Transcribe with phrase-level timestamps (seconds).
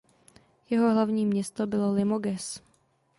[0.69, 2.61] Jeho hlavní město bylo Limoges.